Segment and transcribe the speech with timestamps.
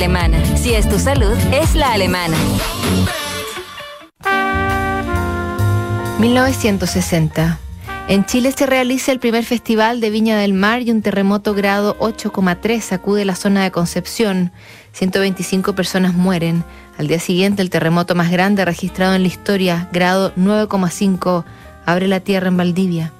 [0.00, 0.42] alemana.
[0.56, 2.34] Si es tu salud, es la alemana.
[6.18, 7.58] 1960.
[8.08, 11.98] En Chile se realiza el primer festival de Viña del Mar y un terremoto grado
[11.98, 14.52] 8,3 sacude la zona de Concepción.
[14.92, 16.64] 125 personas mueren.
[16.96, 21.44] Al día siguiente, el terremoto más grande registrado en la historia, grado 9,5,
[21.84, 23.12] abre la tierra en Valdivia.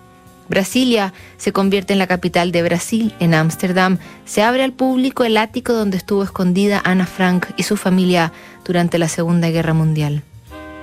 [0.50, 3.14] Brasilia se convierte en la capital de Brasil.
[3.20, 7.76] En Ámsterdam se abre al público el ático donde estuvo escondida Ana Frank y su
[7.76, 8.32] familia
[8.64, 10.24] durante la Segunda Guerra Mundial.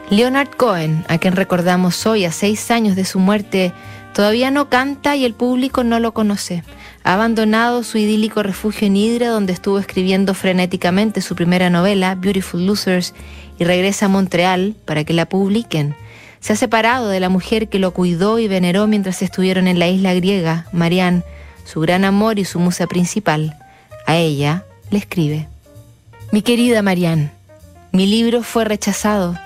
[0.09, 3.73] Leonard Cohen, a quien recordamos hoy a seis años de su muerte,
[4.13, 6.63] todavía no canta y el público no lo conoce.
[7.03, 12.65] Ha abandonado su idílico refugio en Hydra, donde estuvo escribiendo frenéticamente su primera novela, Beautiful
[12.65, 13.13] Losers,
[13.59, 15.93] y regresa a Montreal para que la publiquen.
[16.47, 19.89] Se ha separado de la mujer que lo cuidó y veneró mientras estuvieron en la
[19.89, 21.23] isla griega, Marianne,
[21.65, 23.57] su gran amor y su musa principal.
[24.05, 25.49] A ella le escribe.
[26.31, 27.31] Mi querida Marianne,
[27.91, 29.37] mi libro fue rechazado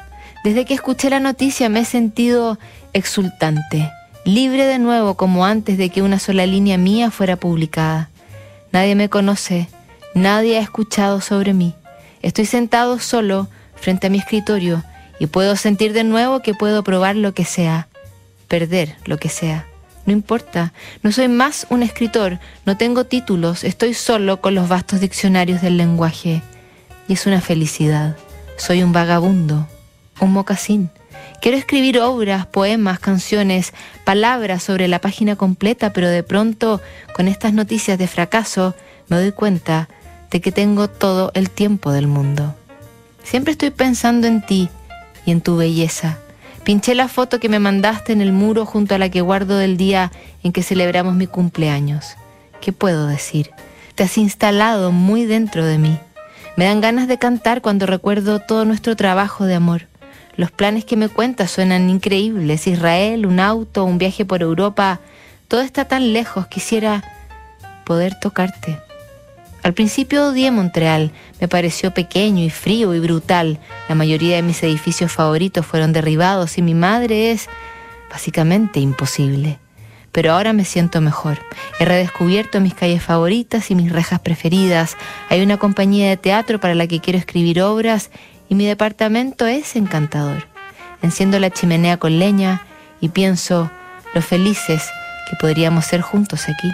[0.43, 2.59] desde que escuché la noticia me he sentido
[2.93, 3.91] exultante,
[4.23, 8.11] libre de nuevo como antes de que una sola línea mía fuera publicada.
[8.71, 9.69] Nadie me conoce,
[10.13, 11.73] nadie ha escuchado sobre mí.
[12.21, 14.83] Estoy sentado solo frente a mi escritorio
[15.21, 17.87] y puedo sentir de nuevo que puedo probar lo que sea,
[18.47, 19.67] perder lo que sea.
[20.07, 24.99] No importa, no soy más un escritor, no tengo títulos, estoy solo con los vastos
[24.99, 26.41] diccionarios del lenguaje.
[27.07, 28.17] Y es una felicidad.
[28.57, 29.67] Soy un vagabundo,
[30.19, 30.89] un mocasín.
[31.39, 36.81] Quiero escribir obras, poemas, canciones, palabras sobre la página completa, pero de pronto,
[37.13, 38.73] con estas noticias de fracaso,
[39.07, 39.87] me doy cuenta
[40.31, 42.55] de que tengo todo el tiempo del mundo.
[43.23, 44.67] Siempre estoy pensando en ti
[45.25, 46.17] y en tu belleza.
[46.63, 49.77] Pinché la foto que me mandaste en el muro junto a la que guardo del
[49.77, 50.11] día
[50.43, 52.15] en que celebramos mi cumpleaños.
[52.61, 53.49] ¿Qué puedo decir?
[53.95, 55.97] Te has instalado muy dentro de mí.
[56.57, 59.87] Me dan ganas de cantar cuando recuerdo todo nuestro trabajo de amor.
[60.35, 62.67] Los planes que me cuentas suenan increíbles.
[62.67, 64.99] Israel, un auto, un viaje por Europa.
[65.47, 66.47] Todo está tan lejos.
[66.47, 67.03] Quisiera
[67.85, 68.77] poder tocarte.
[69.63, 71.11] Al principio odié Montreal.
[71.39, 73.59] Me pareció pequeño y frío y brutal.
[73.87, 77.47] La mayoría de mis edificios favoritos fueron derribados y mi madre es
[78.09, 79.59] básicamente imposible.
[80.11, 81.37] Pero ahora me siento mejor.
[81.79, 84.97] He redescubierto mis calles favoritas y mis rejas preferidas.
[85.29, 88.09] Hay una compañía de teatro para la que quiero escribir obras
[88.49, 90.47] y mi departamento es encantador.
[91.01, 92.65] Enciendo la chimenea con leña
[92.99, 93.71] y pienso
[94.13, 94.89] lo felices
[95.29, 96.69] que podríamos ser juntos aquí.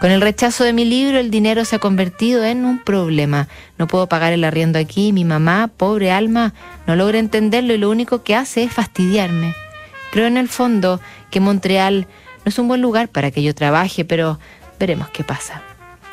[0.00, 3.48] Con el rechazo de mi libro, el dinero se ha convertido en un problema.
[3.78, 5.12] No puedo pagar el arriendo aquí.
[5.12, 6.52] Mi mamá, pobre alma,
[6.86, 9.54] no logra entenderlo y lo único que hace es fastidiarme.
[10.12, 12.06] Creo en el fondo que Montreal
[12.44, 14.38] no es un buen lugar para que yo trabaje, pero
[14.78, 15.62] veremos qué pasa.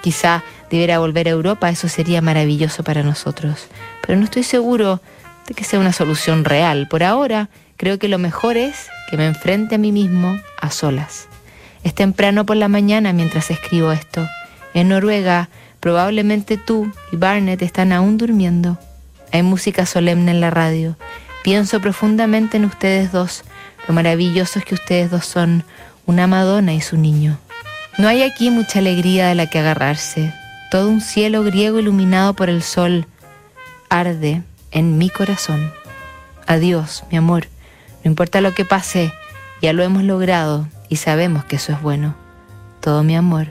[0.02, 3.68] Quizá debiera volver a Europa, eso sería maravilloso para nosotros.
[4.06, 5.02] Pero no estoy seguro
[5.46, 6.88] de que sea una solución real.
[6.88, 11.28] Por ahora, creo que lo mejor es que me enfrente a mí mismo a solas.
[11.84, 14.28] Es temprano por la mañana mientras escribo esto.
[14.74, 15.50] En Noruega,
[15.80, 18.80] probablemente tú y Barnett están aún durmiendo.
[19.32, 20.96] Hay música solemne en la radio.
[21.44, 23.44] Pienso profundamente en ustedes dos,
[23.88, 25.66] lo maravillosos que ustedes dos son,
[26.06, 27.38] una Madonna y su niño.
[27.98, 30.34] No hay aquí mucha alegría de la que agarrarse.
[30.72, 33.06] Todo un cielo griego iluminado por el sol
[33.90, 35.72] arde en mi corazón.
[36.48, 37.48] Adiós, mi amor.
[38.04, 39.14] No importa lo que pase,
[39.62, 42.16] ya lo hemos logrado y sabemos que eso es bueno.
[42.80, 43.48] Todo mi amor,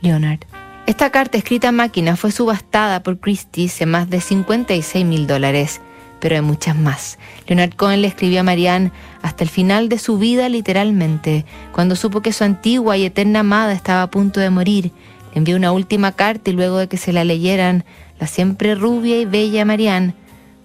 [0.00, 0.40] Leonard.
[0.86, 5.80] Esta carta escrita a máquina fue subastada por Christie's en más de 56 mil dólares
[6.20, 7.18] pero hay muchas más.
[7.46, 8.90] Leonard Cohen le escribió a Marianne
[9.22, 13.72] hasta el final de su vida literalmente, cuando supo que su antigua y eterna amada
[13.72, 14.92] estaba a punto de morir.
[15.32, 17.84] Le envió una última carta y luego de que se la leyeran,
[18.18, 20.14] la siempre rubia y bella Marianne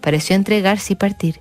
[0.02, 1.40] pareció entregarse y partir.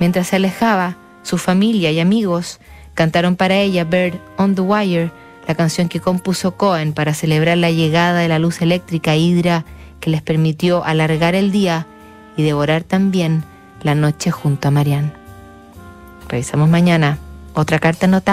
[0.00, 2.60] Mientras se alejaba, su familia y amigos
[2.96, 5.12] cantaron para ella Bird on the Wire,
[5.46, 9.64] la canción que compuso Cohen para celebrar la llegada de la luz eléctrica Hydra
[10.00, 11.86] que les permitió alargar el día
[12.36, 13.44] y devorar también
[13.82, 15.12] la noche junto a Marianne.
[16.28, 17.18] Revisamos mañana
[17.54, 18.24] otra carta notable